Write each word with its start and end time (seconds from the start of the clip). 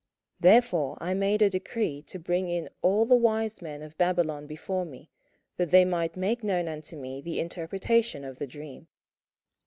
27:004:006 0.41 0.41
Therefore 0.51 0.97
made 1.15 1.43
I 1.43 1.45
a 1.45 1.49
decree 1.51 2.01
to 2.01 2.17
bring 2.17 2.49
in 2.49 2.69
all 2.81 3.05
the 3.05 3.15
wise 3.15 3.61
men 3.61 3.83
of 3.83 3.95
Babylon 3.99 4.47
before 4.47 4.83
me, 4.83 5.11
that 5.57 5.69
they 5.69 5.85
might 5.85 6.17
make 6.17 6.43
known 6.43 6.67
unto 6.67 6.97
me 6.97 7.21
the 7.21 7.39
interpretation 7.39 8.23
of 8.25 8.39
the 8.39 8.47
dream. 8.47 8.87